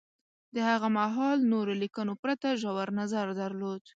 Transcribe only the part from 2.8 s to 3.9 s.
نظر درلود